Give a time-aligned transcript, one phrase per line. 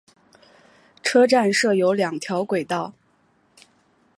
[1.03, 2.95] 车站设有两条轨道。